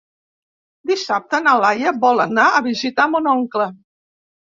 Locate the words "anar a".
2.25-2.63